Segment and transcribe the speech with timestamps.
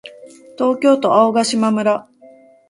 [0.57, 2.07] 東京都青ヶ島村